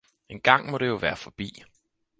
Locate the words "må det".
0.71-0.87